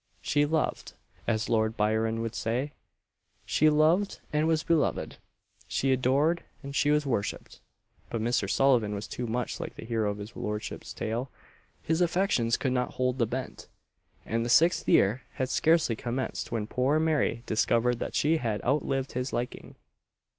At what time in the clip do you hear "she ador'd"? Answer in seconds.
5.67-6.43